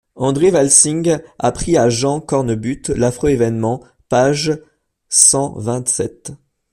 André 0.15 0.49
Vasling, 0.49 1.19
apprit 1.37 1.77
à 1.77 1.89
Jean 1.89 2.21
Cornbutte 2.21 2.89
l’affreux 2.89 3.29
événement, 3.29 3.83
page 4.09 4.57
cent 5.09 5.53
vingt-sept. 5.59 6.31